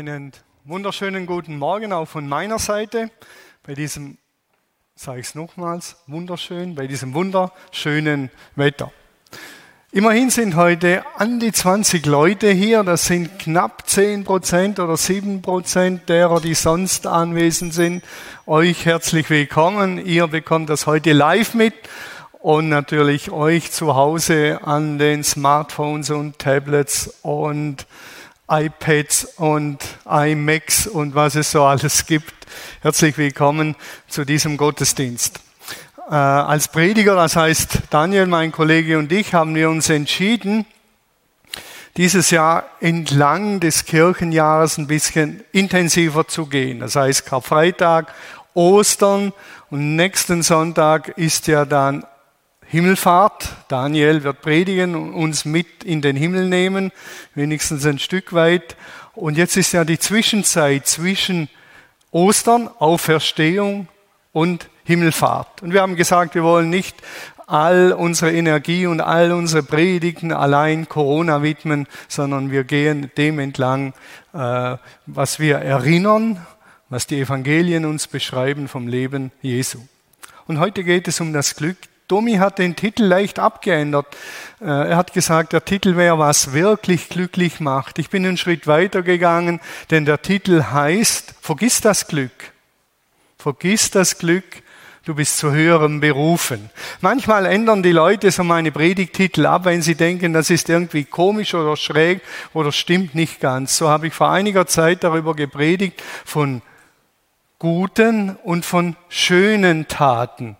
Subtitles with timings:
[0.00, 0.32] Einen
[0.64, 3.10] wunderschönen guten Morgen auch von meiner Seite
[3.62, 4.16] bei diesem,
[4.94, 8.90] sage ich es nochmals, wunderschön, bei diesem wunderschönen Wetter.
[9.92, 12.82] Immerhin sind heute an die 20 Leute hier.
[12.82, 18.02] Das sind knapp 10 Prozent oder 7 Prozent derer, die sonst anwesend sind.
[18.46, 19.98] Euch herzlich willkommen.
[20.02, 21.74] Ihr bekommt das heute live mit
[22.38, 27.86] und natürlich euch zu Hause an den Smartphones und Tablets und
[28.50, 32.34] iPads und iMacs und was es so alles gibt.
[32.82, 33.76] Herzlich willkommen
[34.08, 35.38] zu diesem Gottesdienst.
[36.10, 40.66] Äh, als Prediger, das heißt Daniel, mein Kollege und ich, haben wir uns entschieden,
[41.96, 46.80] dieses Jahr entlang des Kirchenjahres ein bisschen intensiver zu gehen.
[46.80, 48.12] Das heißt Karfreitag,
[48.54, 49.32] Ostern
[49.70, 52.04] und nächsten Sonntag ist ja dann
[52.70, 53.48] Himmelfahrt.
[53.66, 56.92] Daniel wird predigen und uns mit in den Himmel nehmen,
[57.34, 58.76] wenigstens ein Stück weit.
[59.12, 61.48] Und jetzt ist ja die Zwischenzeit zwischen
[62.12, 63.88] Ostern, Auferstehung
[64.32, 65.62] und Himmelfahrt.
[65.62, 66.96] Und wir haben gesagt, wir wollen nicht
[67.48, 73.94] all unsere Energie und all unsere Predigten allein Corona widmen, sondern wir gehen dem entlang,
[74.32, 74.76] äh,
[75.06, 76.46] was wir erinnern,
[76.88, 79.80] was die Evangelien uns beschreiben vom Leben Jesu.
[80.46, 81.76] Und heute geht es um das Glück
[82.10, 84.06] Domi hat den Titel leicht abgeändert.
[84.60, 88.00] Äh, er hat gesagt, der Titel wäre, was wirklich glücklich macht.
[88.00, 92.32] Ich bin einen Schritt weiter gegangen, denn der Titel heißt, vergiss das Glück.
[93.38, 94.44] Vergiss das Glück,
[95.04, 96.70] du bist zu höherem berufen.
[97.00, 101.54] Manchmal ändern die Leute so meine Predigtitel ab, wenn sie denken, das ist irgendwie komisch
[101.54, 102.22] oder schräg
[102.52, 103.76] oder stimmt nicht ganz.
[103.76, 106.60] So habe ich vor einiger Zeit darüber gepredigt von
[107.60, 110.56] guten und von schönen Taten.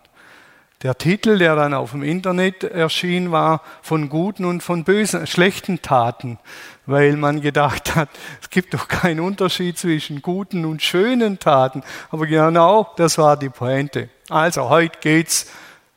[0.83, 5.83] Der Titel, der dann auf dem Internet erschien, war von guten und von bösen, schlechten
[5.83, 6.39] Taten,
[6.87, 8.09] weil man gedacht hat,
[8.41, 11.83] es gibt doch keinen Unterschied zwischen guten und schönen Taten.
[12.09, 14.09] Aber genau das war die Pointe.
[14.29, 15.51] Also heute geht's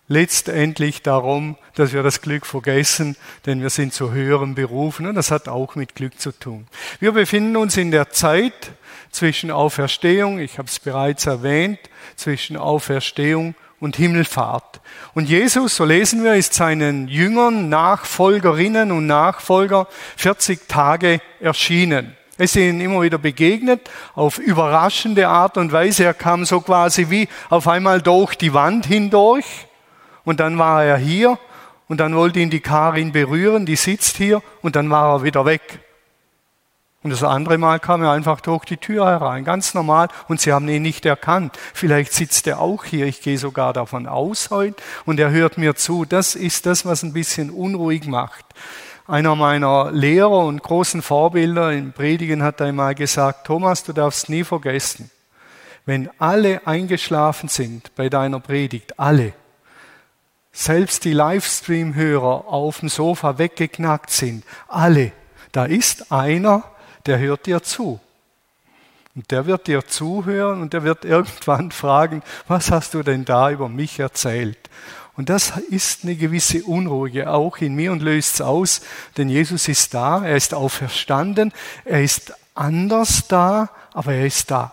[0.06, 3.16] letztendlich darum, dass wir das Glück vergessen,
[3.46, 6.66] denn wir sind zu höheren Berufen und das hat auch mit Glück zu tun.
[7.00, 8.72] Wir befinden uns in der Zeit
[9.10, 11.78] zwischen Auferstehung, ich habe es bereits erwähnt,
[12.16, 14.80] zwischen Auferstehung und Himmelfahrt.
[15.12, 22.16] Und Jesus, so lesen wir, ist seinen Jüngern, Nachfolgerinnen und Nachfolger 40 Tage erschienen.
[22.38, 26.04] Er ist ihnen immer wieder begegnet, auf überraschende Art und Weise.
[26.04, 29.44] Er kam so quasi wie auf einmal durch die Wand hindurch
[30.24, 31.38] und dann war er hier
[31.86, 35.44] und dann wollte ihn die Karin berühren, die sitzt hier und dann war er wieder
[35.44, 35.60] weg.
[37.04, 40.54] Und das andere Mal kam er einfach durch die Tür herein, ganz normal, und sie
[40.54, 41.58] haben ihn nicht erkannt.
[41.74, 45.76] Vielleicht sitzt er auch hier, ich gehe sogar davon aus heute, und er hört mir
[45.76, 46.06] zu.
[46.06, 48.46] Das ist das, was ein bisschen unruhig macht.
[49.06, 54.42] Einer meiner Lehrer und großen Vorbilder im Predigen hat einmal gesagt, Thomas, du darfst nie
[54.42, 55.10] vergessen,
[55.84, 59.34] wenn alle eingeschlafen sind bei deiner Predigt, alle,
[60.52, 65.12] selbst die Livestream-Hörer auf dem Sofa weggeknackt sind, alle,
[65.52, 66.64] da ist einer,
[67.06, 68.00] der hört dir zu.
[69.14, 73.50] Und der wird dir zuhören und der wird irgendwann fragen, was hast du denn da
[73.50, 74.58] über mich erzählt?
[75.16, 78.80] Und das ist eine gewisse Unruhe auch in mir und löst es aus,
[79.16, 81.52] denn Jesus ist da, er ist auferstanden,
[81.84, 84.72] er ist anders da, aber er ist da.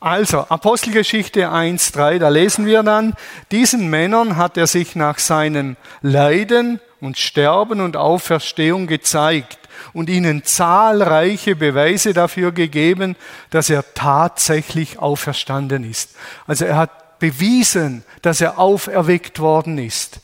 [0.00, 3.14] Also, Apostelgeschichte 1.3, da lesen wir dann,
[3.52, 10.44] diesen Männern hat er sich nach seinem Leiden und Sterben und Auferstehung gezeigt und ihnen
[10.44, 13.16] zahlreiche Beweise dafür gegeben,
[13.50, 16.16] dass er tatsächlich auferstanden ist.
[16.46, 20.20] Also er hat bewiesen, dass er auferweckt worden ist.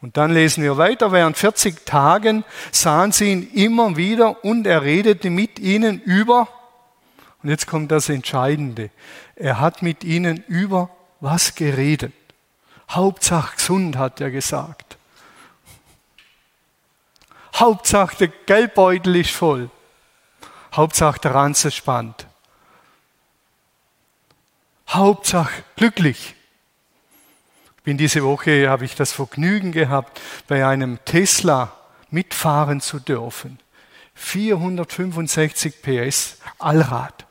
[0.00, 4.82] Und dann lesen wir weiter, während 40 Tagen sahen sie ihn immer wieder und er
[4.82, 6.48] redete mit ihnen über,
[7.42, 8.90] und jetzt kommt das Entscheidende,
[9.36, 10.90] er hat mit ihnen über
[11.20, 12.12] was geredet.
[12.88, 14.89] Hauptsache gesund, hat er gesagt.
[17.60, 19.68] Hauptsache der Geldbeutel ist voll.
[20.72, 22.26] Hauptsache der Ranze spannt.
[24.88, 26.34] Hauptsache glücklich.
[27.76, 31.76] Ich bin diese Woche, habe ich das Vergnügen gehabt, bei einem Tesla
[32.10, 33.58] mitfahren zu dürfen.
[34.14, 37.26] 465 PS Allrad.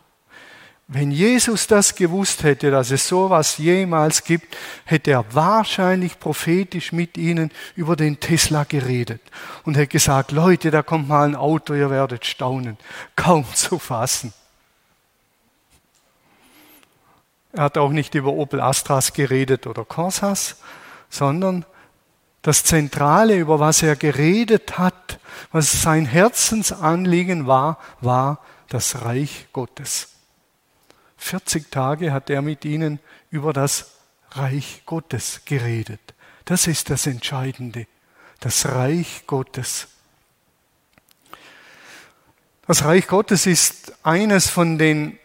[0.92, 7.16] Wenn Jesus das gewusst hätte, dass es sowas jemals gibt, hätte er wahrscheinlich prophetisch mit
[7.16, 9.22] ihnen über den Tesla geredet
[9.66, 12.76] und hätte gesagt, Leute, da kommt mal ein Auto, ihr werdet staunen.
[13.16, 14.34] Kaum zu fassen.
[17.54, 20.56] Er hat auch nicht über Opel Astras geredet oder Corsas,
[21.08, 21.66] sondern
[22.42, 25.20] das Zentrale, über was er geredet hat,
[25.52, 28.40] was sein Herzensanliegen war, war
[28.70, 30.19] das Reich Gottes.
[31.19, 33.00] 40 Tage hat er mit ihnen
[33.30, 33.92] über das
[34.31, 36.00] Reich Gottes geredet.
[36.45, 37.86] Das ist das Entscheidende,
[38.39, 39.88] das Reich Gottes.
[42.66, 45.19] Das Reich Gottes ist eines von den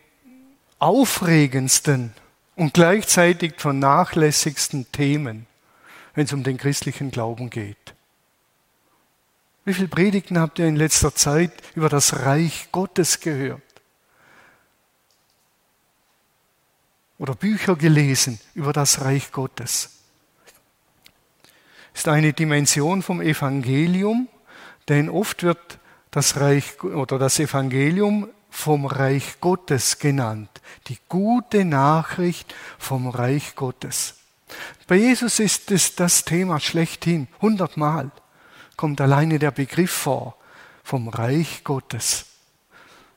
[0.79, 2.12] aufregendsten
[2.56, 5.46] und gleichzeitig vernachlässigsten Themen,
[6.14, 7.94] wenn es um den christlichen Glauben geht.
[9.64, 13.62] Wie viele Predigten habt ihr in letzter Zeit über das Reich Gottes gehört?
[17.19, 19.91] Oder Bücher gelesen über das Reich Gottes?
[21.95, 24.29] Ist eine Dimension vom Evangelium,
[24.89, 25.79] denn oft wird
[26.11, 30.51] das Reich oder das Evangelium vom Reich Gottes genannt.
[30.89, 34.17] Die gute Nachricht vom Reich Gottes.
[34.87, 38.11] Bei Jesus ist es das Thema schlechthin, hundertmal
[38.77, 40.37] kommt alleine der Begriff vor
[40.83, 42.27] vom Reich Gottes.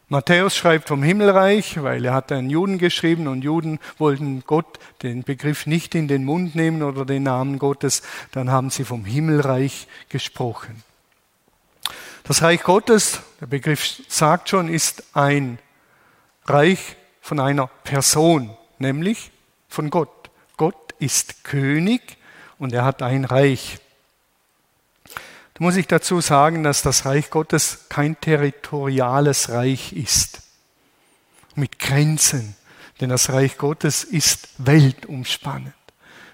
[0.09, 5.24] Matthäus schreibt vom Himmelreich, weil er hat einen Juden geschrieben und Juden wollten Gott den
[5.24, 9.88] Begriff nicht in den Mund nehmen oder den Namen Gottes, dann haben sie vom Himmelreich
[10.07, 10.81] gesprochen.
[12.24, 15.59] Das Reich Gottes, der Begriff sagt schon, ist ein
[16.45, 19.31] Reich von einer Person, nämlich
[19.68, 20.30] von Gott.
[20.56, 22.15] Gott ist König
[22.60, 23.80] und er hat ein Reich.
[25.57, 30.44] Da muss ich dazu sagen, dass das Reich Gottes kein territoriales Reich ist
[31.56, 32.56] mit Grenzen,
[33.01, 35.74] denn das Reich Gottes ist weltumspannend.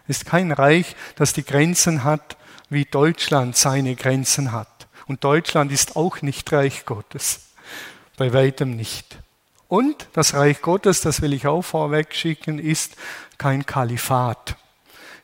[0.10, 2.36] Es ist kein Reich, das die Grenzen hat,
[2.70, 4.88] wie Deutschland seine Grenzen hat.
[5.08, 7.46] Und Deutschland ist auch nicht Reich Gottes,
[8.18, 9.20] bei weitem nicht.
[9.70, 12.98] Und das Reich Gottes, das will ich auch vorweg schicken, ist
[13.38, 14.58] kein Kalifat.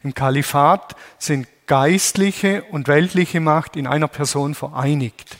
[0.03, 5.37] Im Kalifat sind geistliche und weltliche Macht in einer Person vereinigt.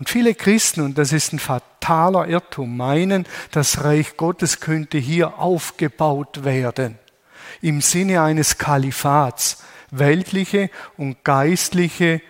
[0.00, 5.38] Und viele Christen, und das ist ein fataler Irrtum, meinen, das Reich Gottes könnte hier
[5.38, 6.98] aufgebaut werden.
[7.62, 9.62] Im Sinne eines Kalifats.
[9.92, 12.20] Weltliche und geistliche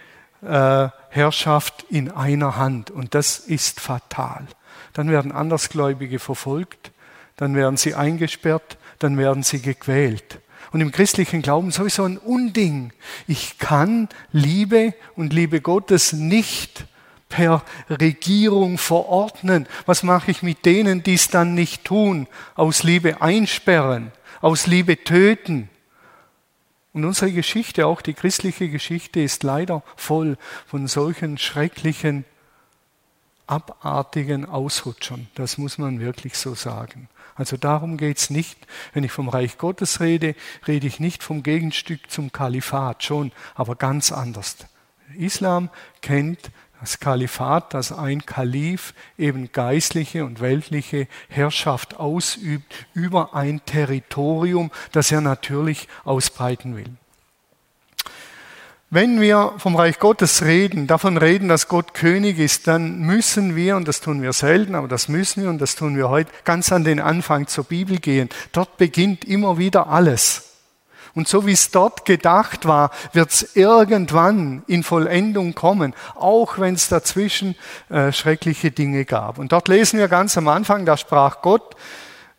[0.42, 2.90] äh, Herrschaft in einer Hand.
[2.90, 4.46] Und das ist fatal.
[4.92, 6.92] Dann werden Andersgläubige verfolgt,
[7.37, 10.40] dann werden sie eingesperrt, dann werden sie gequält
[10.72, 12.93] und im christlichen Glauben sowieso ein Unding.
[13.26, 16.87] Ich kann Liebe und Liebe Gottes nicht
[17.28, 19.67] per Regierung verordnen.
[19.87, 22.26] Was mache ich mit denen, die es dann nicht tun?
[22.55, 25.70] Aus Liebe einsperren, aus Liebe töten.
[26.93, 32.25] Und unsere Geschichte, auch die christliche Geschichte, ist leider voll von solchen schrecklichen,
[33.50, 35.29] abartigen Ausrutschern.
[35.35, 37.08] Das muss man wirklich so sagen.
[37.35, 38.67] Also darum geht es nicht.
[38.93, 40.35] Wenn ich vom Reich Gottes rede,
[40.67, 44.56] rede ich nicht vom Gegenstück zum Kalifat, schon, aber ganz anders.
[45.17, 45.70] Islam
[46.02, 46.50] kennt
[46.81, 55.12] das Kalifat, dass ein Kalif eben geistliche und weltliche Herrschaft ausübt über ein Territorium, das
[55.12, 56.97] er natürlich ausbreiten will.
[58.92, 63.76] Wenn wir vom Reich Gottes reden, davon reden, dass Gott König ist, dann müssen wir,
[63.76, 66.73] und das tun wir selten, aber das müssen wir, und das tun wir heute, ganz
[66.73, 68.28] an den Anfang zur Bibel gehen.
[68.50, 70.56] Dort beginnt immer wieder alles.
[71.14, 76.75] Und so wie es dort gedacht war, wird es irgendwann in Vollendung kommen, auch wenn
[76.75, 77.54] es dazwischen
[77.90, 79.38] äh, schreckliche Dinge gab.
[79.38, 81.76] Und dort lesen wir ganz am Anfang, da sprach Gott,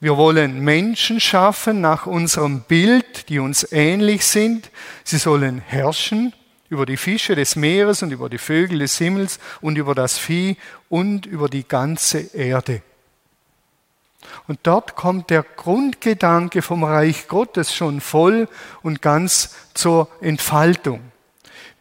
[0.02, 4.70] wir wollen Menschen schaffen nach unserem Bild, die uns ähnlich sind.
[5.06, 6.34] Sie sollen herrschen
[6.72, 10.56] über die Fische des Meeres und über die Vögel des Himmels und über das Vieh
[10.88, 12.82] und über die ganze Erde.
[14.48, 18.48] Und dort kommt der Grundgedanke vom Reich Gottes schon voll
[18.84, 21.02] und ganz zur Entfaltung.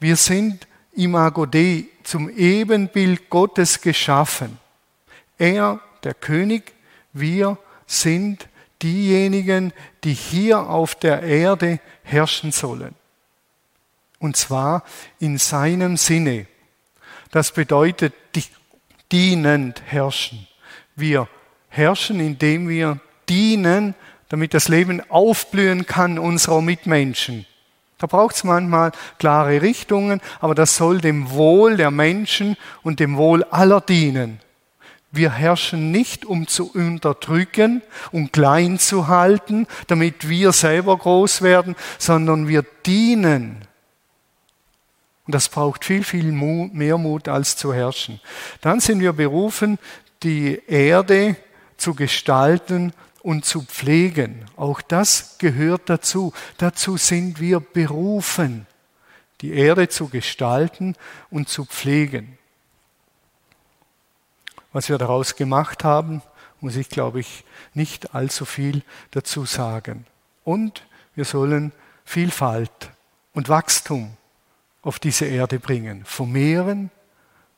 [0.01, 4.59] Wir sind Imago Dei, zum Ebenbild Gottes geschaffen.
[5.39, 6.73] Er, der König,
[7.13, 8.49] wir sind
[8.83, 12.97] diejenigen, die hier auf der Erde herrschen sollen.
[14.21, 14.85] Und zwar
[15.19, 16.47] in seinem Sinne.
[17.33, 18.13] Das bedeutet
[19.11, 20.47] dienend herrschen.
[20.95, 21.27] Wir
[21.69, 23.95] herrschen, indem wir dienen,
[24.29, 27.47] damit das Leben aufblühen kann unserer Mitmenschen.
[27.99, 33.17] Da braucht es manchmal klare Richtungen, aber das soll dem Wohl der Menschen und dem
[33.17, 34.41] Wohl aller dienen.
[35.11, 41.75] Wir herrschen nicht, um zu unterdrücken und klein zu halten, damit wir selber groß werden,
[41.99, 43.67] sondern wir dienen
[45.27, 48.21] und das braucht viel, viel mehr Mut als zu herrschen.
[48.61, 49.79] Dann sind wir berufen,
[50.23, 51.37] die Erde
[51.77, 54.47] zu gestalten und zu pflegen.
[54.57, 56.33] Auch das gehört dazu.
[56.59, 58.67] Dazu sind wir berufen,
[59.41, 60.97] die Erde zu gestalten
[61.31, 62.39] und zu pflegen.
[64.73, 66.23] Was wir daraus gemacht haben,
[66.61, 70.07] muss ich, glaube ich, nicht allzu viel dazu sagen.
[70.45, 71.73] Und wir sollen
[72.05, 72.91] Vielfalt
[73.33, 74.17] und Wachstum
[74.83, 76.91] auf diese Erde bringen, vermehren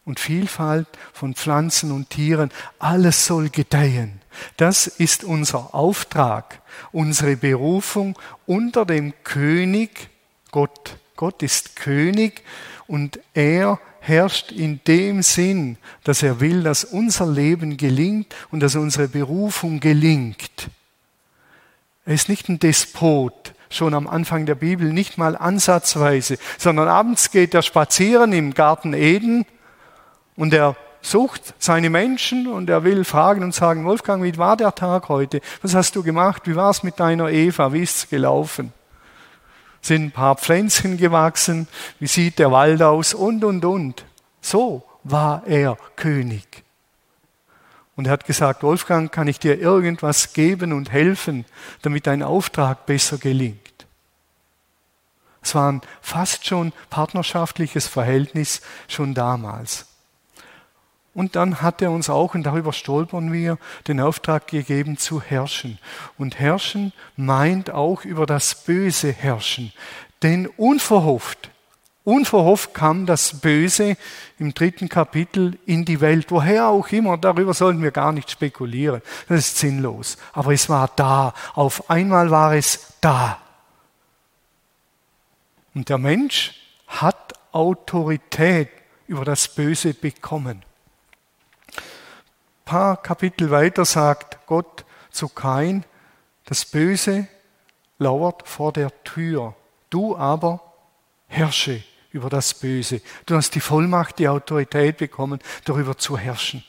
[0.05, 4.21] und Vielfalt von Pflanzen und Tieren, alles soll gedeihen.
[4.57, 10.11] Das ist unser Auftrag, unsere Berufung unter dem König
[10.51, 10.99] Gott.
[11.17, 12.43] Gott ist König
[12.89, 18.75] und er herrscht in dem Sinn, dass er will, dass unser Leben gelingt und dass
[18.75, 20.71] unsere Berufung gelingt.
[22.05, 27.31] Er ist nicht ein Despot, schon am Anfang der Bibel, nicht mal ansatzweise, sondern abends
[27.31, 29.45] geht er spazieren im Garten Eden
[30.37, 34.75] und er sucht seine Menschen und er will fragen und sagen, Wolfgang, wie war der
[34.75, 35.41] Tag heute?
[35.61, 36.43] Was hast du gemacht?
[36.47, 37.73] Wie war es mit deiner Eva?
[37.73, 38.73] Wie ist es gelaufen?
[39.81, 41.67] Sind ein paar Pflänzchen gewachsen?
[41.99, 43.15] Wie sieht der Wald aus?
[43.15, 44.05] Und, und, und.
[44.41, 46.63] So war er König.
[47.97, 51.45] Und er hat gesagt, Wolfgang, kann ich dir irgendwas geben und helfen,
[51.83, 53.62] damit dein Auftrag besser gelingt?
[55.43, 59.87] Es war ein fast schon partnerschaftliches Verhältnis schon damals.
[61.15, 65.79] Und dann hat er uns auch, und darüber stolpern wir, den Auftrag gegeben zu herrschen.
[66.17, 69.73] Und herrschen meint auch über das Böse herrschen.
[70.23, 71.51] Denn unverhofft,
[72.05, 73.97] unverhofft kam das Böse
[74.39, 76.31] im dritten Kapitel in die Welt.
[76.31, 79.03] Woher auch immer, darüber sollten wir gar nicht spekulieren.
[79.29, 80.17] Das ist sinnlos.
[80.33, 81.35] Aber es war da.
[81.53, 83.39] Auf einmal war es da.
[85.75, 86.55] Und der Mensch
[86.87, 88.69] hat Autorität
[89.07, 90.65] über das Böse bekommen
[92.73, 95.85] paar Kapitel weiter sagt Gott zu Kain,
[96.47, 97.29] das Böse
[97.99, 99.55] lauert vor der Tür,
[99.91, 100.73] du aber
[101.27, 103.03] herrsche über das Böse.
[103.27, 106.65] Du hast die Vollmacht, die Autorität bekommen, darüber zu herrschen.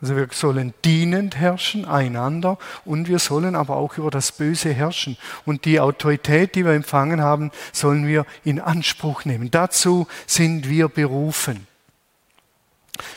[0.00, 5.16] Also wir sollen dienend herrschen, einander, und wir sollen aber auch über das Böse herrschen.
[5.44, 9.50] Und die Autorität, die wir empfangen haben, sollen wir in Anspruch nehmen.
[9.50, 11.66] Dazu sind wir berufen.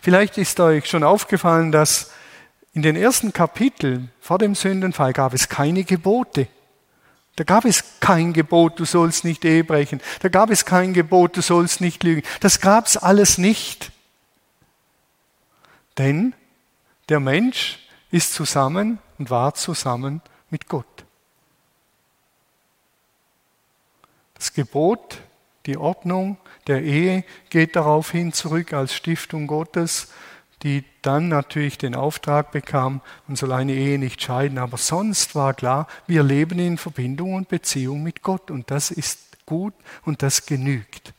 [0.01, 2.11] Vielleicht ist euch schon aufgefallen, dass
[2.73, 6.47] in den ersten Kapiteln vor dem Sündenfall gab es keine Gebote.
[7.35, 10.01] Da gab es kein Gebot, du sollst nicht Ehe brechen.
[10.21, 12.23] Da gab es kein Gebot, du sollst nicht lügen.
[12.39, 13.91] Das gab es alles nicht.
[15.97, 16.33] Denn
[17.11, 17.77] der Mensch
[18.09, 20.85] ist zusammen und war zusammen mit Gott.
[24.35, 25.17] Das Gebot,
[25.65, 26.37] die Ordnung,
[26.67, 30.07] der Ehe geht daraufhin zurück als Stiftung Gottes,
[30.63, 34.57] die dann natürlich den Auftrag bekam, man soll eine Ehe nicht scheiden.
[34.57, 39.19] Aber sonst war klar, wir leben in Verbindung und Beziehung mit Gott und das ist
[39.45, 39.73] gut
[40.05, 41.13] und das genügt.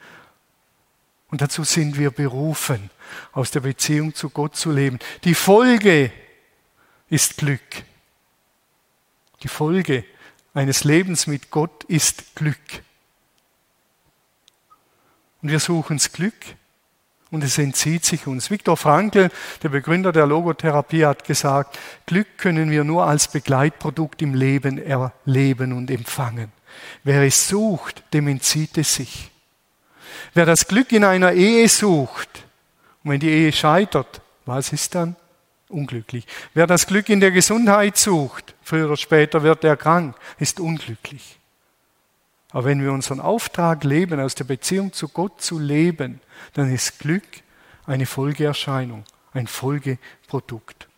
[1.30, 2.88] Und dazu sind wir berufen,
[3.32, 4.98] aus der Beziehung zu Gott zu leben.
[5.24, 6.12] Die Folge
[7.08, 7.60] ist Glück.
[9.42, 10.04] Die Folge
[10.54, 12.56] eines Lebens mit Gott ist Glück.
[15.42, 16.34] Und wir suchen das Glück
[17.32, 18.50] und es entzieht sich uns.
[18.50, 19.30] Viktor Frankl,
[19.62, 25.72] der Begründer der Logotherapie, hat gesagt, Glück können wir nur als Begleitprodukt im Leben erleben
[25.72, 26.52] und empfangen.
[27.02, 29.30] Wer es sucht, dem entzieht es sich.
[30.34, 32.44] Wer das Glück in einer Ehe sucht,
[33.04, 35.16] und wenn die Ehe scheitert, was ist dann?
[35.68, 36.26] Unglücklich.
[36.54, 41.38] Wer das Glück in der Gesundheit sucht, früher oder später wird er krank, ist unglücklich.
[42.50, 46.20] Aber wenn wir unseren Auftrag leben, aus der Beziehung zu Gott zu leben,
[46.52, 47.24] dann ist Glück
[47.86, 50.88] eine Folgeerscheinung, ein Folgeprodukt.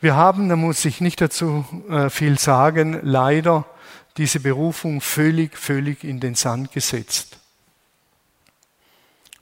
[0.00, 3.64] Wir haben, da muss ich nicht dazu äh, viel sagen, leider
[4.16, 7.38] diese Berufung völlig, völlig in den Sand gesetzt.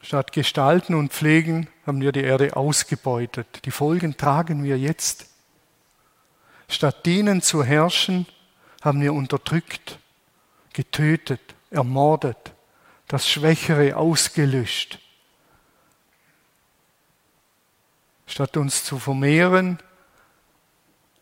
[0.03, 3.65] Statt gestalten und pflegen haben wir die Erde ausgebeutet.
[3.65, 5.27] Die Folgen tragen wir jetzt.
[6.69, 8.27] Statt dienen zu herrschen,
[8.83, 10.01] haben wir unterdrückt
[10.73, 11.41] getötet,
[11.71, 12.53] ermordet,
[13.07, 14.99] das Schwächere ausgelöscht.
[18.27, 19.79] Statt uns zu vermehren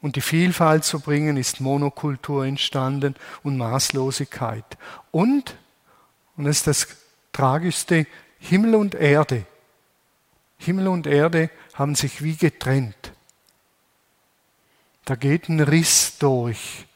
[0.01, 4.79] und die Vielfalt zu bringen, ist Monokultur entstanden und Maßlosigkeit.
[5.11, 5.57] Und,
[6.37, 6.89] und das ist das
[7.33, 8.07] Tragischste,
[8.41, 9.47] Himmel und Erde.
[10.59, 13.13] Himmel und Erde haben sich wie getrennt.
[15.05, 16.87] Da geht ein Riss durch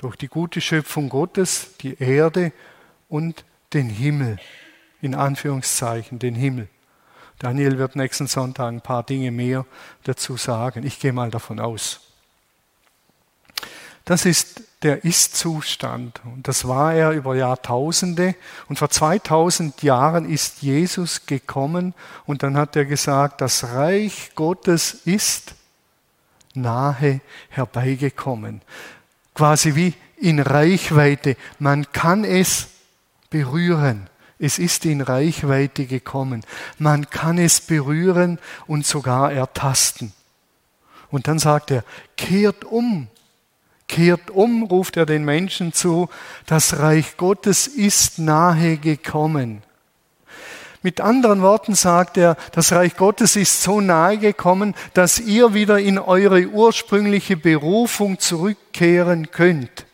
[0.00, 2.52] durch die gute Schöpfung Gottes, die Erde
[3.08, 3.44] und
[3.74, 4.38] den Himmel,
[5.02, 6.68] in Anführungszeichen, den Himmel.
[7.38, 9.66] Daniel wird nächsten Sonntag ein paar Dinge mehr
[10.04, 10.84] dazu sagen.
[10.86, 12.09] Ich gehe mal davon aus.
[14.04, 16.20] Das ist der Ist-Zustand.
[16.24, 18.34] Und das war er über Jahrtausende.
[18.68, 21.94] Und vor 2000 Jahren ist Jesus gekommen
[22.26, 25.54] und dann hat er gesagt, das Reich Gottes ist
[26.54, 28.62] nahe herbeigekommen.
[29.34, 31.36] Quasi wie in Reichweite.
[31.58, 32.68] Man kann es
[33.28, 34.08] berühren.
[34.38, 36.42] Es ist in Reichweite gekommen.
[36.78, 40.12] Man kann es berühren und sogar ertasten.
[41.10, 41.84] Und dann sagt er,
[42.16, 43.08] kehrt um,
[43.90, 46.08] kehrt um, ruft er den Menschen zu,
[46.46, 49.62] das Reich Gottes ist nahe gekommen.
[50.82, 55.78] Mit anderen Worten sagt er, das Reich Gottes ist so nahe gekommen, dass ihr wieder
[55.78, 59.84] in eure ursprüngliche Berufung zurückkehren könnt.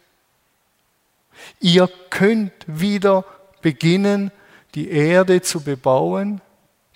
[1.58, 3.24] Ihr könnt wieder
[3.62, 4.30] beginnen,
[4.74, 6.42] die Erde zu bebauen,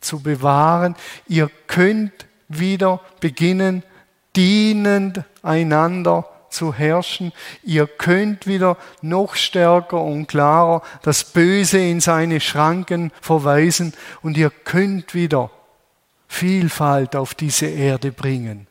[0.00, 0.94] zu bewahren.
[1.26, 3.82] Ihr könnt wieder beginnen,
[4.36, 7.32] dienend einander zu herrschen.
[7.62, 14.50] Ihr könnt wieder noch stärker und klarer das Böse in seine Schranken verweisen und ihr
[14.50, 15.50] könnt wieder
[16.28, 18.68] Vielfalt auf diese Erde bringen.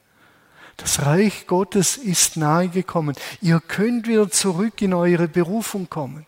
[0.78, 3.16] Das Reich Gottes ist nahe gekommen.
[3.42, 6.26] Ihr könnt wieder zurück in eure Berufung kommen.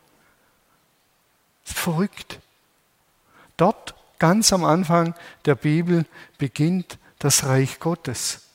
[1.64, 2.40] Verrückt.
[3.56, 5.16] Dort, ganz am Anfang
[5.46, 6.06] der Bibel,
[6.38, 8.51] beginnt das Reich Gottes.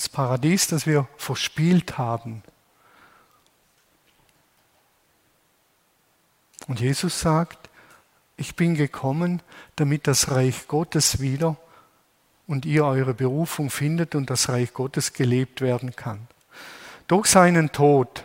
[0.00, 2.42] Das Paradies, das wir verspielt haben.
[6.68, 7.68] Und Jesus sagt,
[8.38, 9.42] ich bin gekommen,
[9.76, 11.58] damit das Reich Gottes wieder
[12.46, 16.28] und ihr eure Berufung findet und das Reich Gottes gelebt werden kann.
[17.06, 18.24] Durch seinen Tod,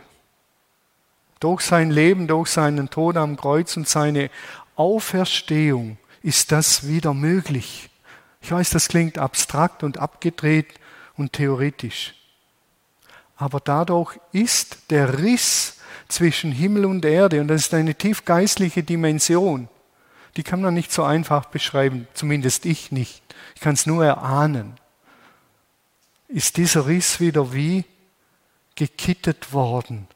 [1.40, 4.30] durch sein Leben, durch seinen Tod am Kreuz und seine
[4.76, 7.90] Auferstehung ist das wieder möglich.
[8.40, 10.80] Ich weiß, das klingt abstrakt und abgedreht
[11.16, 12.14] und theoretisch.
[13.36, 19.68] Aber dadurch ist der Riss zwischen Himmel und Erde, und das ist eine tiefgeistliche Dimension,
[20.36, 23.22] die kann man nicht so einfach beschreiben, zumindest ich nicht.
[23.54, 24.74] Ich kann es nur erahnen.
[26.28, 27.84] Ist dieser Riss wieder wie
[28.74, 30.06] gekittet worden.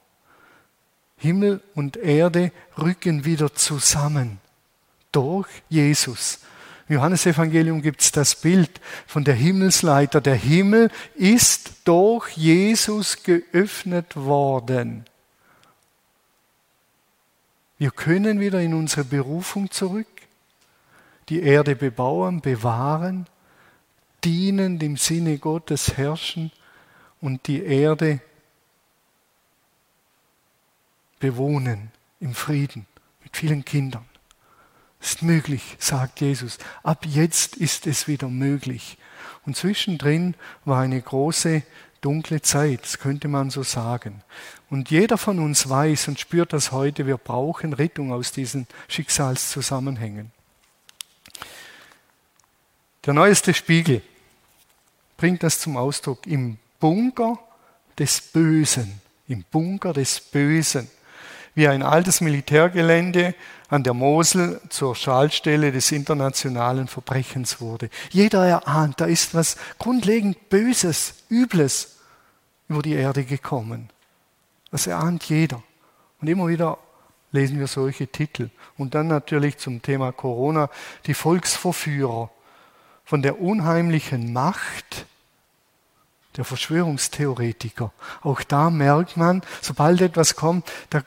[1.17, 4.39] Himmel und Erde rücken wieder zusammen
[5.11, 6.39] durch Jesus.
[6.91, 10.19] Johannesevangelium gibt es das Bild von der Himmelsleiter.
[10.19, 15.05] Der Himmel ist durch Jesus geöffnet worden.
[17.77, 20.05] Wir können wieder in unsere Berufung zurück,
[21.29, 23.25] die Erde bebauen, bewahren,
[24.25, 26.51] dienen im Sinne Gottes herrschen
[27.21, 28.19] und die Erde
[31.19, 32.85] bewohnen im Frieden
[33.23, 34.10] mit vielen Kindern.
[35.01, 36.59] Ist möglich, sagt Jesus.
[36.83, 38.97] Ab jetzt ist es wieder möglich.
[39.45, 41.63] Und zwischendrin war eine große
[42.01, 44.23] dunkle Zeit, das könnte man so sagen.
[44.69, 50.31] Und jeder von uns weiß und spürt das heute, wir brauchen Rettung aus diesen Schicksalszusammenhängen.
[53.05, 54.01] Der neueste Spiegel
[55.17, 57.39] bringt das zum Ausdruck im Bunker
[57.97, 60.89] des Bösen, im Bunker des Bösen,
[61.55, 63.35] wie ein altes Militärgelände
[63.69, 67.89] an der Mosel zur Schaltstelle des internationalen Verbrechens wurde.
[68.09, 71.97] Jeder erahnt, da ist was grundlegend Böses, Übles
[72.67, 73.89] über die Erde gekommen.
[74.71, 75.61] Das erahnt jeder.
[76.21, 76.77] Und immer wieder
[77.31, 78.49] lesen wir solche Titel.
[78.77, 80.69] Und dann natürlich zum Thema Corona
[81.05, 82.29] die Volksverführer
[83.03, 85.05] von der unheimlichen Macht
[86.37, 87.91] der Verschwörungstheoretiker.
[88.21, 91.01] Auch da merkt man, sobald etwas kommt, da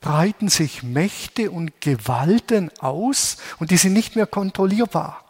[0.00, 5.24] breiten sich Mächte und Gewalten aus und die sind nicht mehr kontrollierbar.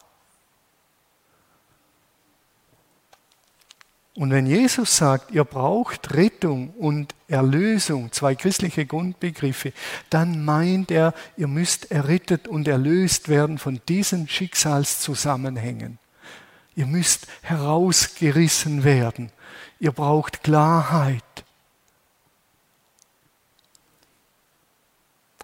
[4.14, 9.72] Und wenn Jesus sagt, ihr braucht Rettung und Erlösung, zwei christliche Grundbegriffe,
[10.11, 15.98] dann meint er, ihr müsst errettet und erlöst werden von diesen Schicksalszusammenhängen.
[16.74, 19.33] Ihr müsst herausgerissen werden.
[19.78, 21.24] Ihr braucht Klarheit.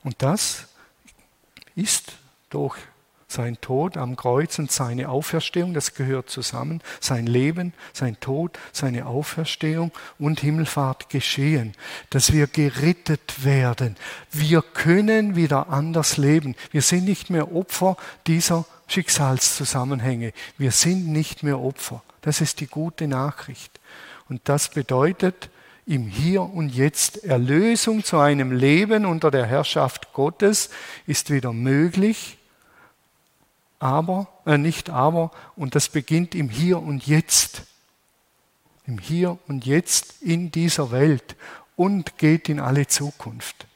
[0.06, 0.66] Und das
[1.74, 2.12] ist
[2.48, 2.76] durch
[3.26, 9.06] sein Tod am Kreuz und seine Auferstehung, das gehört zusammen, sein Leben, sein Tod, seine
[9.06, 9.90] Auferstehung
[10.20, 11.72] und Himmelfahrt geschehen,
[12.10, 13.96] dass wir gerettet werden.
[14.30, 16.54] Wir können wieder anders leben.
[16.70, 17.96] Wir sind nicht mehr Opfer
[18.28, 20.32] dieser Schicksalszusammenhänge.
[20.56, 22.04] Wir sind nicht mehr Opfer.
[22.20, 23.80] Das ist die gute Nachricht.
[24.28, 25.50] Und das bedeutet,
[25.86, 27.24] im Hier und Jetzt.
[27.24, 30.70] Erlösung zu einem Leben unter der Herrschaft Gottes
[31.06, 32.38] ist wieder möglich,
[33.78, 37.62] aber, äh, nicht aber, und das beginnt im Hier und Jetzt.
[38.86, 41.36] im Hier und Jetzt in dieser Welt
[41.76, 43.66] und geht in alle Zukunft.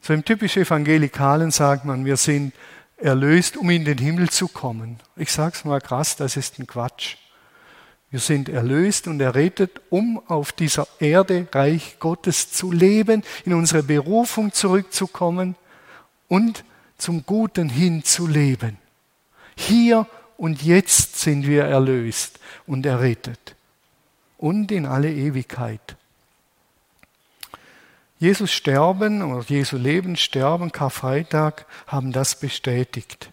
[0.00, 2.54] So im typisch Evangelikalen sagt man, wir sind
[2.96, 4.98] erlöst, um in den Himmel zu kommen.
[5.16, 7.16] Ich sage es mal krass, das ist ein Quatsch.
[8.10, 13.84] Wir sind erlöst und errettet, um auf dieser Erde Reich Gottes zu leben, in unsere
[13.84, 15.54] Berufung zurückzukommen
[16.28, 16.64] und
[16.98, 18.78] zum Guten hin zu leben.
[19.56, 23.54] Hier und jetzt sind wir erlöst und errettet
[24.38, 25.96] und in alle Ewigkeit.
[28.18, 33.30] Jesus Sterben oder Jesu Leben, Sterben, Karfreitag haben das bestätigt.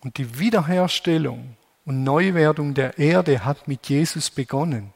[0.00, 4.92] Und die Wiederherstellung und Neuwerdung der Erde hat mit Jesus begonnen.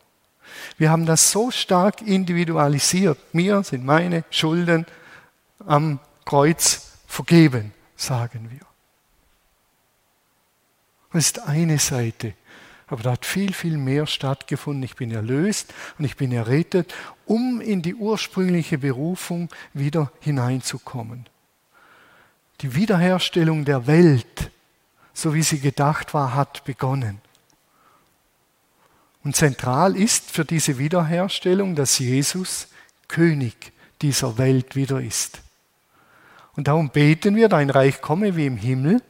[0.78, 3.18] Wir haben das so stark individualisiert.
[3.32, 4.86] Mir sind meine Schulden
[5.66, 8.60] am Kreuz vergeben, sagen wir.
[11.12, 12.34] Das ist eine Seite.
[12.88, 14.82] Aber da hat viel, viel mehr stattgefunden.
[14.84, 16.94] Ich bin erlöst und ich bin errettet,
[17.24, 21.26] um in die ursprüngliche Berufung wieder hineinzukommen.
[22.60, 24.50] Die Wiederherstellung der Welt,
[25.16, 27.22] so wie sie gedacht war, hat begonnen.
[29.24, 32.68] Und zentral ist für diese Wiederherstellung, dass Jesus
[33.08, 35.40] König dieser Welt wieder ist.
[36.54, 39.02] Und darum beten wir, dein Reich komme wie im Himmel,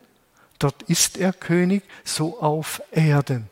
[0.61, 3.51] dort ist er König, so auf Erden.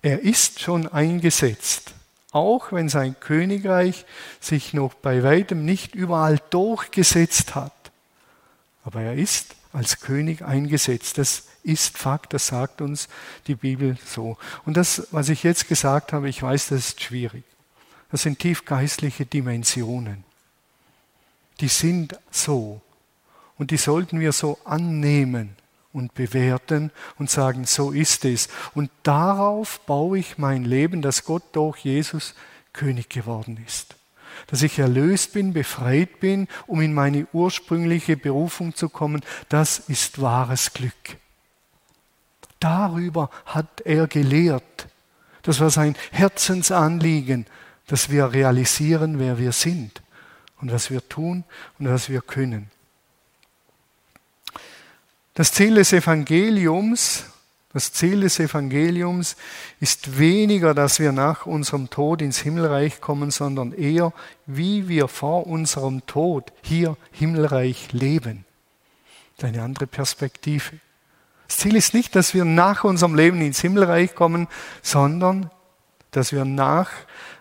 [0.00, 1.92] Er ist schon eingesetzt,
[2.30, 4.06] auch wenn sein Königreich
[4.40, 7.72] sich noch bei weitem nicht überall durchgesetzt hat.
[8.84, 11.18] Aber er ist als König eingesetzt.
[11.18, 13.08] Das ist Fakt, das sagt uns
[13.46, 14.36] die Bibel so.
[14.64, 17.44] Und das, was ich jetzt gesagt habe, ich weiß, das ist schwierig.
[18.10, 20.24] Das sind tiefgeistliche Dimensionen.
[21.60, 22.80] Die sind so.
[23.56, 25.56] Und die sollten wir so annehmen
[25.92, 28.48] und bewerten und sagen, so ist es.
[28.74, 32.34] Und darauf baue ich mein Leben, dass Gott durch Jesus
[32.72, 33.94] König geworden ist.
[34.46, 40.20] Dass ich erlöst bin, befreit bin, um in meine ursprüngliche Berufung zu kommen, das ist
[40.20, 41.16] wahres Glück.
[42.60, 44.86] Darüber hat er gelehrt.
[45.42, 47.46] Das war sein Herzensanliegen,
[47.86, 50.02] dass wir realisieren, wer wir sind
[50.60, 51.44] und was wir tun
[51.78, 52.70] und was wir können.
[55.34, 57.24] Das Ziel des Evangeliums,
[57.72, 59.36] das Ziel des Evangeliums
[59.80, 64.12] ist weniger, dass wir nach unserem Tod ins Himmelreich kommen, sondern eher,
[64.46, 68.44] wie wir vor unserem Tod hier Himmelreich leben.
[69.40, 70.78] Eine andere Perspektive.
[71.48, 74.46] Das Ziel ist nicht, dass wir nach unserem Leben ins Himmelreich kommen,
[74.82, 75.50] sondern
[76.12, 76.90] dass wir nach,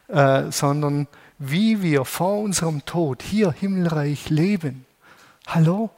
[0.07, 4.85] äh, sondern wie wir vor unserem Tod hier Himmelreich leben.
[5.47, 5.89] Hallo?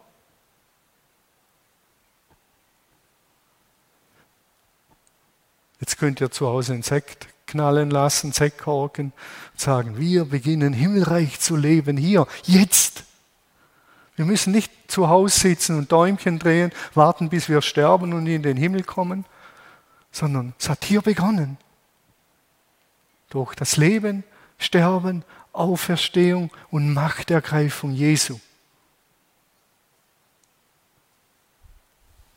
[5.84, 9.12] Jetzt könnt ihr zu Hause einen Sekt knallen lassen, Sektkorken
[9.52, 13.04] und sagen, wir beginnen himmelreich zu leben hier, jetzt.
[14.16, 18.44] Wir müssen nicht zu Hause sitzen und Däumchen drehen, warten, bis wir sterben und in
[18.44, 19.26] den Himmel kommen,
[20.10, 21.58] sondern es hat hier begonnen.
[23.30, 24.24] Durch das Leben,
[24.60, 28.40] Sterben, Auferstehung und Machtergreifung Jesu.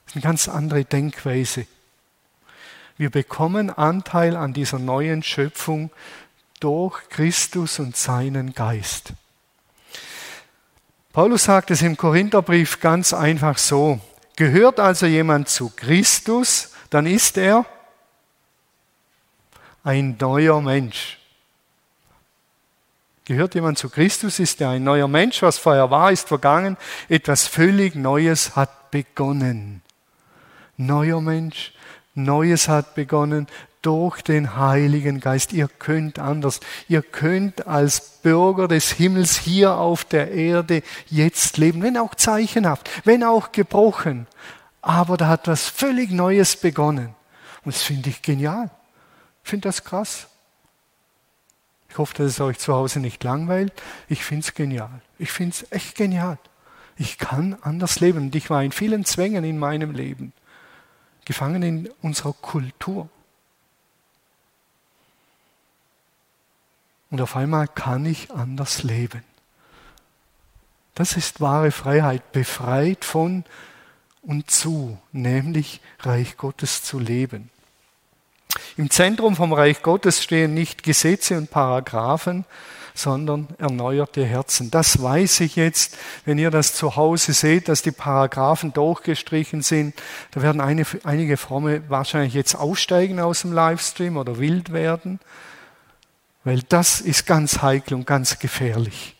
[0.04, 1.68] Das ist eine ganz andere Denkweise.
[2.98, 5.90] Wir bekommen Anteil an dieser neuen Schöpfung
[6.60, 9.12] durch Christus und seinen Geist.
[11.12, 14.00] Paulus sagt es im Korintherbrief ganz einfach so.
[14.36, 17.64] Gehört also jemand zu Christus, dann ist er
[19.82, 21.18] ein neuer Mensch.
[23.24, 25.42] Gehört jemand zu Christus, ist er ein neuer Mensch.
[25.42, 26.76] Was vorher war, ist vergangen.
[27.08, 29.82] Etwas völlig Neues hat begonnen.
[30.76, 31.72] Neuer Mensch,
[32.16, 33.46] Neues hat begonnen
[33.82, 35.52] durch den Heiligen Geist.
[35.52, 36.60] Ihr könnt anders.
[36.88, 42.90] Ihr könnt als Bürger des Himmels hier auf der Erde jetzt leben, wenn auch zeichenhaft,
[43.04, 44.26] wenn auch gebrochen.
[44.82, 47.14] Aber da hat was völlig Neues begonnen.
[47.64, 48.70] Und das finde ich genial.
[49.44, 50.26] Ich finde das krass.
[51.90, 53.72] Ich hoffe, dass es euch zu Hause nicht langweilt.
[54.08, 55.00] Ich finde es genial.
[55.18, 56.38] Ich finde es echt genial.
[56.96, 58.18] Ich kann anders leben.
[58.18, 60.32] Und ich war in vielen Zwängen in meinem Leben
[61.26, 63.10] gefangen in unserer Kultur.
[67.10, 69.22] Und auf einmal kann ich anders leben.
[70.94, 73.44] Das ist wahre Freiheit, befreit von
[74.22, 77.50] und zu, nämlich Reich Gottes zu leben.
[78.76, 82.44] Im Zentrum vom Reich Gottes stehen nicht Gesetze und Paragraphen,
[82.96, 84.70] sondern erneuerte Herzen.
[84.70, 89.94] Das weiß ich jetzt, wenn ihr das zu Hause seht, dass die Paragraphen durchgestrichen sind.
[90.32, 95.20] Da werden einige Fromme wahrscheinlich jetzt aussteigen aus dem Livestream oder wild werden,
[96.44, 99.14] weil das ist ganz heikel und ganz gefährlich.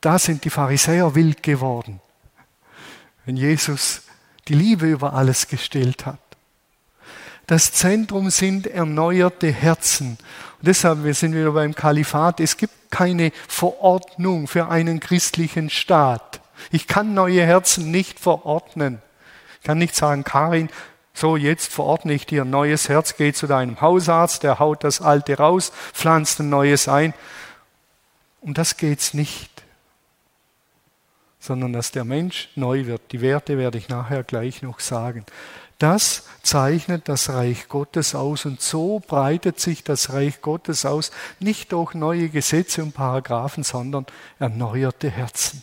[0.00, 2.00] Da sind die Pharisäer wild geworden,
[3.26, 4.02] wenn Jesus
[4.46, 6.27] die Liebe über alles gestellt hat.
[7.48, 10.18] Das Zentrum sind erneuerte Herzen.
[10.58, 16.40] Und deshalb, wir sind wieder beim Kalifat, es gibt keine Verordnung für einen christlichen Staat.
[16.70, 19.00] Ich kann neue Herzen nicht verordnen.
[19.60, 20.68] Ich kann nicht sagen, Karin,
[21.14, 25.00] so jetzt verordne ich dir ein neues Herz, geh zu deinem Hausarzt, der haut das
[25.00, 27.14] alte raus, pflanzt ein neues ein.
[28.42, 29.58] Um das geht's nicht
[31.40, 33.00] sondern dass der Mensch neu wird.
[33.12, 35.24] Die Werte werde ich nachher gleich noch sagen.
[35.78, 41.72] Das zeichnet das Reich Gottes aus und so breitet sich das Reich Gottes aus, nicht
[41.72, 44.06] durch neue Gesetze und Paragraphen, sondern
[44.40, 45.62] erneuerte Herzen.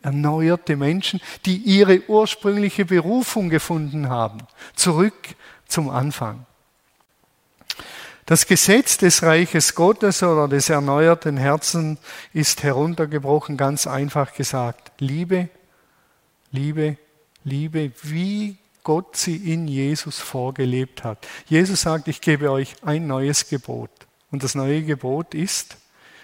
[0.00, 4.38] Erneuerte Menschen, die ihre ursprüngliche Berufung gefunden haben.
[4.74, 5.14] Zurück
[5.68, 6.46] zum Anfang.
[8.24, 11.98] Das Gesetz des Reiches Gottes oder des erneuerten Herzens
[12.32, 14.92] ist heruntergebrochen, ganz einfach gesagt.
[14.98, 15.50] Liebe,
[16.52, 16.96] Liebe,
[17.44, 21.26] Liebe, wie Gott sie in Jesus vorgelebt hat.
[21.46, 23.90] Jesus sagt, ich gebe euch ein neues Gebot.
[24.30, 25.76] Und das neue Gebot ist,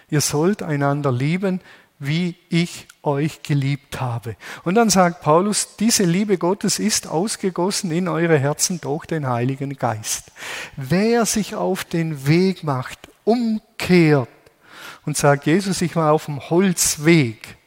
[0.09, 1.61] ihr sollt einander lieben,
[1.99, 4.35] wie ich euch geliebt habe.
[4.63, 9.75] Und dann sagt Paulus, diese Liebe Gottes ist ausgegossen in eure Herzen durch den Heiligen
[9.75, 10.31] Geist.
[10.77, 14.29] Wer sich auf den Weg macht, umkehrt
[15.05, 17.58] und sagt, Jesus, ich war auf dem Holzweg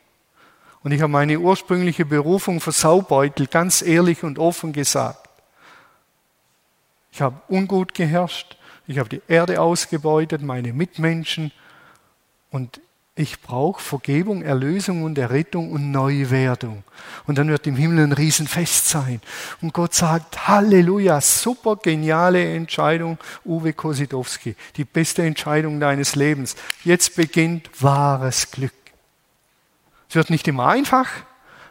[0.82, 5.28] und ich habe meine ursprüngliche Berufung versaubeutelt, ganz ehrlich und offen gesagt.
[7.12, 11.52] Ich habe ungut geherrscht, ich habe die Erde ausgebeutet, meine Mitmenschen
[12.50, 12.80] und
[13.14, 16.82] ich brauche Vergebung, Erlösung und Errettung und Neuwerdung.
[17.26, 19.20] Und dann wird im Himmel ein Riesenfest sein.
[19.60, 24.56] Und Gott sagt, Halleluja, super geniale Entscheidung, Uwe Kosidowski.
[24.76, 26.56] Die beste Entscheidung deines Lebens.
[26.84, 28.72] Jetzt beginnt wahres Glück.
[30.12, 31.08] Es wird nicht immer einfach,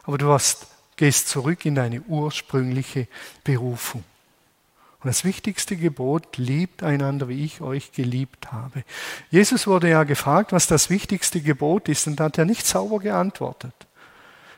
[0.02, 3.06] aber du hast, gehst zurück in deine ursprüngliche
[3.44, 4.02] Berufung.
[4.98, 8.82] Und das wichtigste Gebot, liebt einander, wie ich euch geliebt habe.
[9.30, 12.98] Jesus wurde ja gefragt, was das wichtigste Gebot ist, und da hat er nicht sauber
[12.98, 13.74] geantwortet.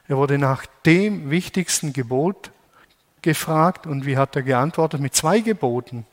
[0.09, 2.53] Er wurde nach dem wichtigsten Gebot
[3.21, 5.03] gefragt, und wie hat er geantwortet?
[5.03, 6.07] Mit zwei Geboten.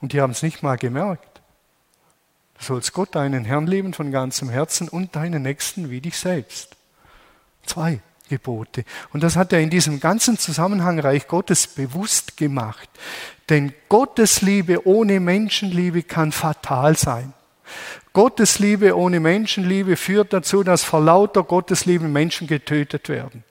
[0.00, 1.40] Und die haben es nicht mal gemerkt.
[2.60, 6.75] Du sollst Gott, deinen Herrn lieben von ganzem Herzen und deinen Nächsten wie dich selbst.
[7.66, 8.00] Zwei.
[8.28, 8.84] Gebote.
[9.12, 12.88] Und das hat er in diesem ganzen Zusammenhang Reich Gottes bewusst gemacht.
[13.48, 17.32] Denn Gottes Liebe ohne Menschenliebe kann fatal sein.
[18.12, 23.44] Gottes Liebe ohne Menschenliebe führt dazu, dass vor lauter Gottesliebe Menschen getötet werden.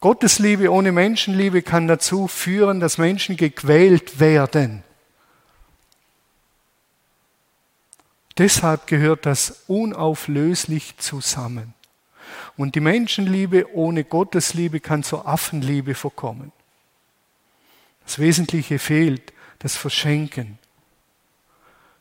[0.00, 4.84] Gottes Liebe ohne Menschenliebe kann dazu führen, dass Menschen gequält werden.
[8.38, 11.74] Deshalb gehört das unauflöslich zusammen.
[12.58, 16.52] Und die Menschenliebe ohne Gottesliebe kann zur Affenliebe verkommen.
[18.04, 20.58] Das Wesentliche fehlt, das Verschenken.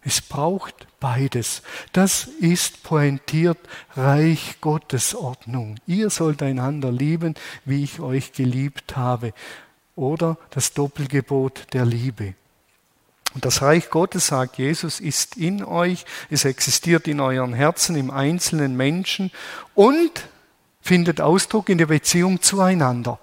[0.04, 1.62] Es braucht beides.
[1.94, 3.60] Das ist pointiert
[3.96, 5.76] Reich Gottes Ordnung.
[5.86, 9.34] Ihr sollt einander lieben, wie ich euch geliebt habe.
[9.96, 12.34] Oder das Doppelgebot der Liebe.
[13.36, 18.10] Und das Reich Gottes, sagt Jesus, ist in euch, es existiert in euren Herzen, im
[18.10, 19.30] einzelnen Menschen
[19.76, 20.30] und
[20.88, 23.20] findet Ausdruck in der Beziehung zueinander.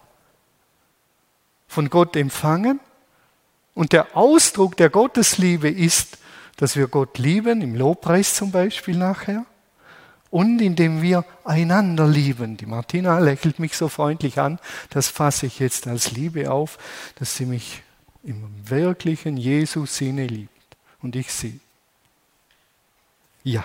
[1.67, 2.79] Von Gott empfangen.
[3.73, 6.19] Und der Ausdruck der Gottesliebe ist,
[6.57, 9.47] dass wir Gott lieben, im Lobpreis zum Beispiel nachher,
[10.31, 12.59] und indem wir einander lieben.
[12.59, 14.59] Die Martina lächelt mich so freundlich an,
[14.91, 16.77] das fasse ich jetzt als Liebe auf,
[17.19, 17.83] dass sie mich
[18.25, 21.61] im wirklichen Jesus-Sinne liebt und ich sie.
[23.43, 23.65] Ja.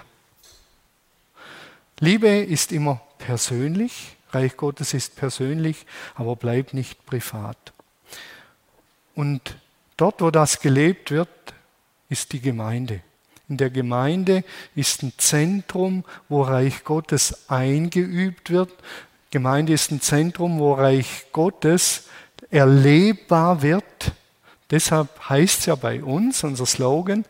[1.99, 7.73] Liebe ist immer persönlich, Reich Gottes ist persönlich, aber bleibt nicht privat.
[9.15, 9.55] Und
[9.97, 11.29] dort, wo das gelebt wird,
[12.09, 13.01] ist die Gemeinde.
[13.47, 14.43] In der Gemeinde
[14.75, 18.71] ist ein Zentrum, wo Reich Gottes eingeübt wird.
[19.31, 22.05] Gemeinde ist ein Zentrum, wo Reich Gottes
[22.51, 24.13] erlebbar wird.
[24.69, 27.25] Deshalb heißt es ja bei uns, unser Slogan,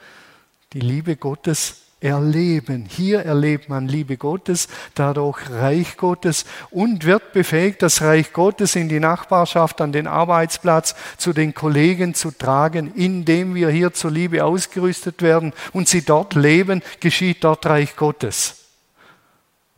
[0.74, 2.86] die Liebe Gottes erleben.
[2.90, 8.90] Hier erlebt man Liebe Gottes, dadurch Reich Gottes und wird befähigt, das Reich Gottes in
[8.90, 14.46] die Nachbarschaft, an den Arbeitsplatz, zu den Kollegen zu tragen, indem wir hier zur Liebe
[14.46, 18.56] ausgerüstet werden und sie dort leben, geschieht dort Reich Gottes.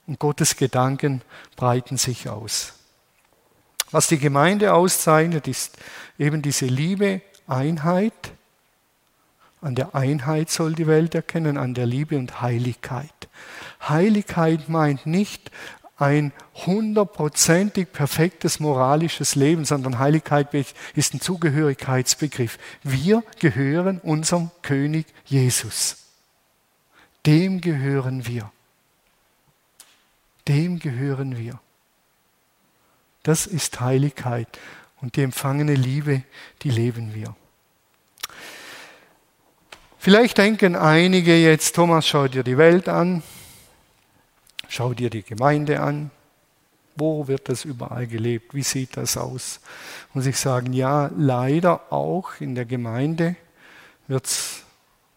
[0.06, 1.22] Und Gottes Gedanken
[1.56, 2.74] breiten sich aus.
[3.92, 5.78] Was die Gemeinde auszeichnet, ist
[6.18, 8.14] eben diese Liebe, Einheit,
[9.62, 13.30] an der Einheit soll die Welt erkennen, an der Liebe und Heiligkeit.
[13.88, 15.52] Heiligkeit meint nicht
[15.98, 16.34] ein
[16.66, 20.52] hundertprozentig perfektes moralisches Leben, sondern Heiligkeit
[20.96, 22.58] ist ein Zugehörigkeitsbegriff.
[22.82, 25.98] Wir gehören unserem König Jesus.
[27.28, 28.52] Dem gehören wir.
[30.48, 31.60] Dem gehören wir.
[33.22, 34.48] Das ist Heiligkeit
[35.02, 36.24] und die empfangene Liebe,
[36.64, 37.36] die leben wir.
[40.04, 43.22] Vielleicht denken einige jetzt, Thomas, schau dir die Welt an,
[44.68, 46.10] schau dir die Gemeinde an,
[46.96, 49.60] wo wird das überall gelebt, wie sieht das aus?
[50.16, 53.36] Muss ich sagen, ja, leider auch in der Gemeinde
[54.08, 54.64] wird es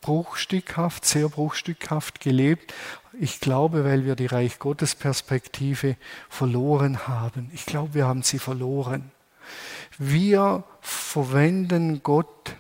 [0.03, 2.75] bruchstückhaft, sehr bruchstückhaft gelebt.
[3.19, 5.97] Ich glaube, weil wir die Reich Gottes Perspektive
[6.29, 7.51] verloren haben.
[7.55, 9.13] Ich glaube, wir haben sie verloren.
[9.97, 12.57] Wir verwenden Gott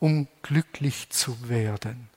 [0.00, 2.08] um glücklich zu werden.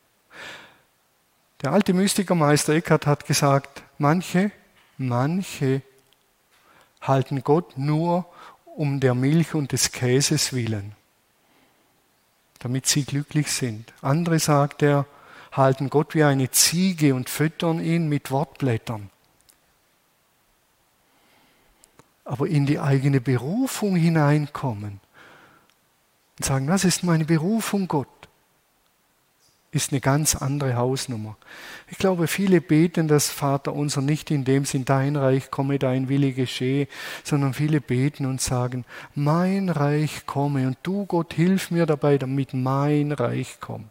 [1.62, 4.52] Der alte Mystikermeister Eckhart hat gesagt, manche,
[4.98, 5.82] manche
[7.02, 8.26] halten Gott nur
[8.76, 10.94] um der Milch und des Käses willen,
[12.60, 13.94] damit sie glücklich sind.
[14.02, 15.06] Andere, sagt er,
[15.52, 19.10] halten Gott wie eine Ziege und füttern ihn mit Wortblättern.
[22.26, 25.00] Aber in die eigene Berufung hineinkommen,
[26.44, 28.10] und sagen, was ist meine Berufung, Gott?
[29.72, 31.38] Ist eine ganz andere Hausnummer.
[31.90, 36.10] Ich glaube, viele beten das Vater unser nicht in dem Sinn, dein Reich komme, dein
[36.10, 36.90] Wille geschehe,
[37.24, 38.84] sondern viele beten und sagen,
[39.16, 43.90] mein Reich komme und du Gott hilf mir dabei, damit mein Reich kommt.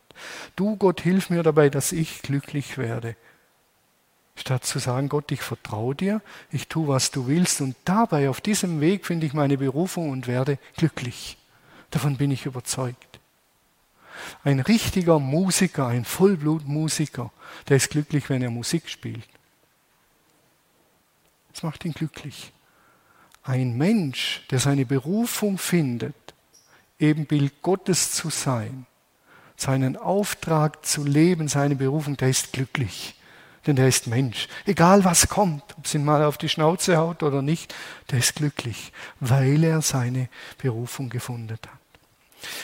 [0.54, 3.16] Du Gott hilf mir dabei, dass ich glücklich werde.
[4.36, 8.42] Statt zu sagen, Gott, ich vertraue dir, ich tue, was du willst und dabei auf
[8.42, 11.38] diesem Weg finde ich meine Berufung und werde glücklich.
[11.92, 13.20] Davon bin ich überzeugt.
[14.44, 17.30] Ein richtiger Musiker, ein Vollblutmusiker,
[17.68, 19.28] der ist glücklich, wenn er Musik spielt.
[21.52, 22.52] Das macht ihn glücklich.
[23.44, 26.14] Ein Mensch, der seine Berufung findet,
[26.98, 28.86] Ebenbild Gottes zu sein,
[29.56, 33.16] seinen Auftrag zu leben, seine Berufung, der ist glücklich.
[33.66, 34.48] Denn der ist Mensch.
[34.64, 37.74] Egal was kommt, ob es ihn mal auf die Schnauze haut oder nicht,
[38.10, 40.28] der ist glücklich, weil er seine
[40.58, 41.81] Berufung gefunden hat.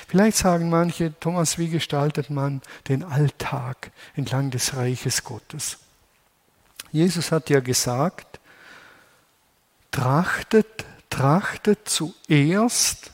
[0.06, 5.78] Vielleicht sagen manche, Thomas, wie gestaltet man den Alltag entlang des Reiches Gottes?
[6.92, 8.40] Jesus hat ja gesagt,
[9.90, 13.12] trachtet, trachtet zuerst,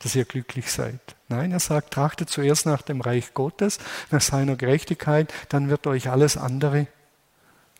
[0.00, 1.00] dass ihr glücklich seid.
[1.28, 3.78] Nein, er sagt, trachtet zuerst nach dem Reich Gottes,
[4.10, 6.88] nach seiner Gerechtigkeit, dann wird euch alles andere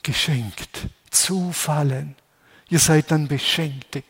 [0.02, 2.16] geschenkt, zufallen.
[2.68, 4.02] Ihr seid dann Beschenkte.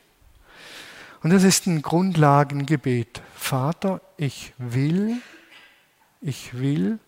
[1.23, 3.23] Und das ist ein Grundlagengebet.
[3.35, 5.19] Vater, ich will,
[6.21, 6.99] ich will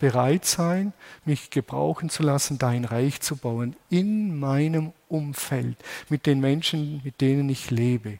[0.00, 0.92] bereit sein,
[1.24, 5.76] mich gebrauchen zu lassen, dein Reich zu bauen in meinem Umfeld,
[6.08, 8.18] mit den Menschen, mit denen ich lebe.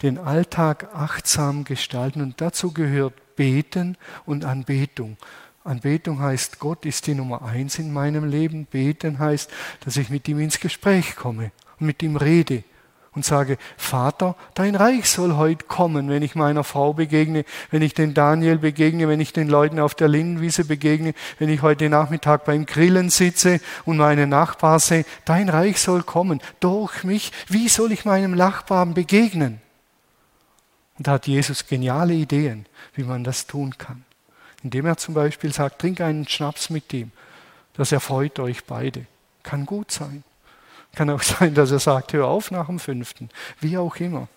[0.00, 5.18] Den Alltag achtsam gestalten und dazu gehört Beten und Anbetung.
[5.64, 8.64] Anbetung heißt, Gott ist die Nummer eins in meinem Leben.
[8.64, 9.50] Beten heißt,
[9.84, 12.64] dass ich mit ihm ins Gespräch komme und mit ihm rede
[13.14, 17.92] und sage, Vater, dein Reich soll heute kommen, wenn ich meiner Frau begegne, wenn ich
[17.94, 22.44] den Daniel begegne, wenn ich den Leuten auf der Linnenwiese begegne, wenn ich heute Nachmittag
[22.44, 27.32] beim Grillen sitze und meine Nachbar sehe, dein Reich soll kommen durch mich.
[27.48, 29.60] Wie soll ich meinem Nachbarn begegnen?
[30.96, 34.04] Und da hat Jesus geniale Ideen, wie man das tun kann.
[34.62, 37.10] Indem er zum Beispiel sagt, trink einen Schnaps mit ihm.
[37.74, 39.06] Das erfreut euch beide.
[39.42, 40.24] Kann gut sein.
[40.94, 43.30] Kann auch sein, dass er sagt, hör auf nach dem fünften.
[43.60, 44.28] Wie auch immer.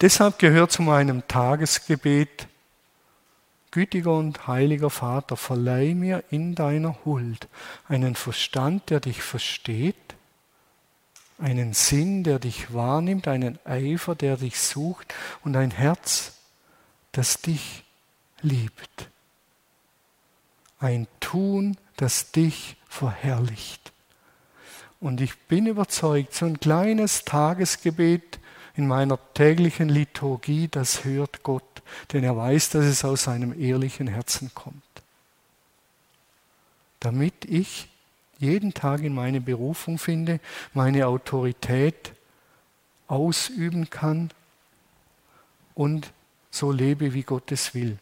[0.00, 2.46] Deshalb gehört zu meinem Tagesgebet,
[3.70, 7.48] gütiger und heiliger Vater, verleih mir in deiner Huld
[7.88, 9.96] einen Verstand, der dich versteht,
[11.38, 16.34] einen Sinn, der dich wahrnimmt, einen Eifer, der dich sucht und ein Herz,
[17.12, 17.84] das dich
[18.40, 19.08] liebt.
[20.78, 23.92] Ein Tun, das dich verherrlicht.
[25.00, 28.40] Und ich bin überzeugt, so ein kleines Tagesgebet
[28.74, 31.82] in meiner täglichen Liturgie, das hört Gott,
[32.12, 34.82] denn er weiß, dass es aus seinem ehrlichen Herzen kommt.
[37.00, 37.88] Damit ich
[38.38, 40.40] jeden Tag in meine Berufung finde,
[40.74, 42.12] meine Autorität
[43.08, 44.30] ausüben kann
[45.74, 46.12] und
[46.50, 47.98] so lebe, wie Gott es will.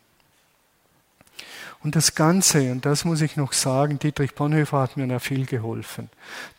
[1.83, 5.47] Und das Ganze, und das muss ich noch sagen, Dietrich Bonhoeffer hat mir da viel
[5.47, 6.09] geholfen.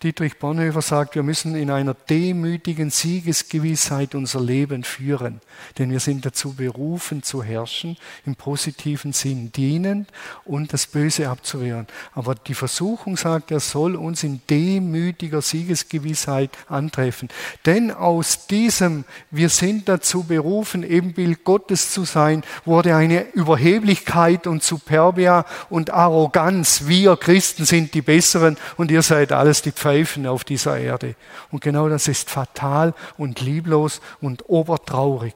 [0.03, 5.41] Dietrich Bonhoeffer sagt, wir müssen in einer demütigen Siegesgewissheit unser Leben führen,
[5.77, 10.07] denn wir sind dazu berufen zu herrschen, im positiven Sinn dienen
[10.45, 11.87] und das Böse abzuwehren.
[12.13, 17.29] Aber die Versuchung sagt, er soll uns in demütiger Siegesgewissheit antreffen.
[17.65, 24.63] Denn aus diesem, wir sind dazu berufen, Ebenbild Gottes zu sein, wurde eine Überheblichkeit und
[24.63, 26.87] Superb Soberbia und Arroganz.
[26.87, 31.15] Wir Christen sind die Besseren und ihr seid alles die Pfeifen auf dieser Erde.
[31.49, 35.33] Und genau das ist fatal und lieblos und obertraurig.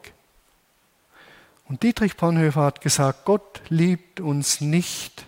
[1.69, 5.25] Und Dietrich Bonhoeffer hat gesagt, Gott liebt uns nicht.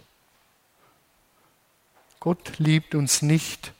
[2.19, 3.71] Gott liebt uns nicht,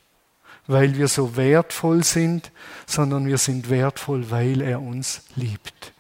[0.68, 2.51] weil wir so wertvoll sind,
[2.86, 5.92] sondern wir sind wertvoll, weil er uns liebt.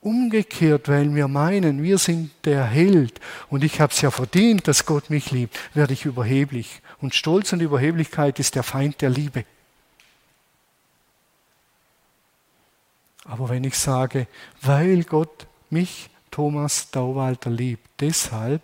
[0.00, 3.20] Umgekehrt, weil wir meinen, wir sind der Held
[3.50, 6.80] und ich habe es ja verdient, dass Gott mich liebt, werde ich überheblich.
[7.00, 9.44] Und Stolz und Überheblichkeit ist der Feind der Liebe.
[13.24, 14.26] Aber wenn ich sage,
[14.62, 18.62] weil Gott mich, Thomas Dauwalter, liebt, deshalb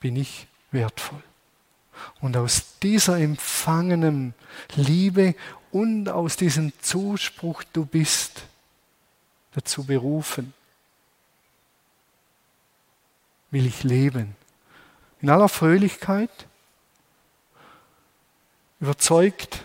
[0.00, 1.22] bin ich wertvoll.
[2.20, 4.34] Und aus dieser empfangenen
[4.74, 5.34] Liebe
[5.70, 8.42] und aus diesem Zuspruch, du bist
[9.54, 10.54] dazu berufen.
[13.50, 14.36] Will ich leben.
[15.20, 16.30] In aller Fröhlichkeit,
[18.80, 19.62] überzeugt,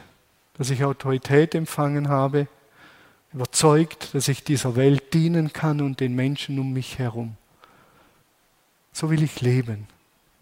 [0.57, 2.47] dass ich Autorität empfangen habe,
[3.33, 7.37] überzeugt, dass ich dieser Welt dienen kann und den Menschen um mich herum.
[8.93, 9.87] So will ich leben.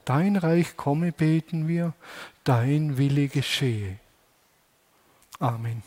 [0.05, 1.93] Dein Reich komme, beten wir,
[2.43, 3.97] dein Wille geschehe.
[5.39, 5.81] Amen.